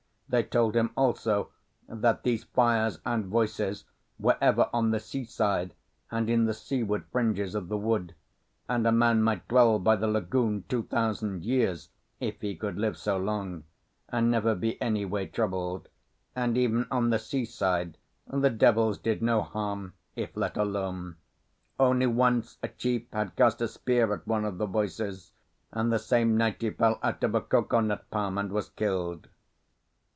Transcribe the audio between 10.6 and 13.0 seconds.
two thousand years (if he could live